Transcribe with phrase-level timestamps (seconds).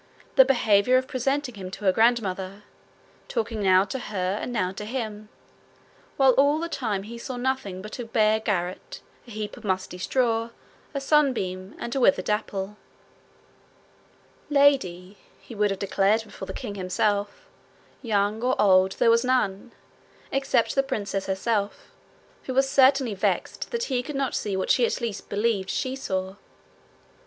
[0.35, 2.63] the behaviour of presenting him to her grandmother,
[3.27, 5.29] talking now to her and now to him,
[6.17, 9.99] while all the time he saw nothing but a bare garret, a heap of musty
[9.99, 10.49] straw,
[10.95, 12.77] a sunbeam, and a withered apple.
[14.49, 17.47] Lady, he would have declared before the king himself,
[18.01, 19.71] young or old, there was none,
[20.31, 21.91] except the princess herself,
[22.45, 25.95] who was certainly vexed that he could not see what she at least believed she
[25.95, 26.33] saw.